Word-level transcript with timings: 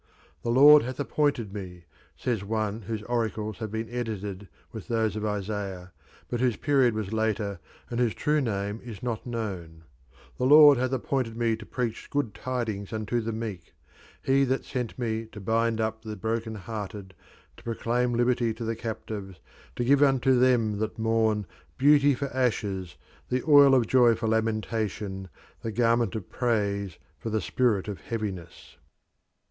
"The 0.41 0.49
Lord 0.49 0.81
hath 0.81 0.99
appointed 0.99 1.53
me," 1.53 1.85
says 2.17 2.43
one 2.43 2.81
whose 2.81 3.03
oracles 3.03 3.59
have 3.59 3.69
been 3.71 3.87
edited 3.87 4.47
with 4.71 4.87
those 4.87 5.15
of 5.15 5.23
Isaiah, 5.23 5.91
but 6.27 6.39
whose 6.39 6.55
period 6.57 6.95
was 6.95 7.13
later 7.13 7.59
and 7.87 7.99
whose 7.99 8.15
true 8.15 8.41
name 8.41 8.81
is 8.83 9.03
not 9.03 9.27
known, 9.27 9.83
"the 10.39 10.47
Lord 10.47 10.79
hath 10.79 10.91
appointed 10.91 11.37
me 11.37 11.55
to 11.55 11.67
preach 11.67 12.09
good 12.09 12.33
tidings 12.33 12.91
unto 12.91 13.21
the 13.21 13.31
meek; 13.31 13.75
he 14.23 14.43
that 14.45 14.65
sent 14.65 14.97
me 14.97 15.27
to 15.33 15.39
bind 15.39 15.79
up 15.79 16.01
the 16.01 16.15
broken 16.15 16.55
hearted, 16.55 17.13
to 17.57 17.63
proclaim 17.63 18.13
liberty 18.13 18.55
to 18.55 18.63
the 18.65 18.75
captives, 18.75 19.39
to 19.75 19.83
give 19.85 20.01
unto 20.01 20.39
them 20.39 20.79
that 20.79 20.97
mourn 20.97 21.45
beauty 21.77 22.15
for 22.15 22.33
ashes, 22.35 22.97
the 23.29 23.43
oil 23.47 23.75
of 23.75 23.85
joy 23.85 24.15
for 24.15 24.27
lamentation, 24.27 25.29
the 25.61 25.71
garment 25.71 26.15
of 26.15 26.27
praise 26.27 26.97
for 27.19 27.29
the 27.29 27.39
spirit 27.39 27.87
of 27.87 27.99
heaviness." 28.01 28.77